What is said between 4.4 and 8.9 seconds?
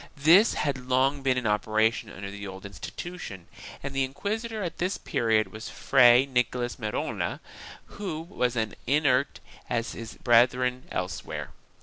at this period was Fray Nicolas Merola who was as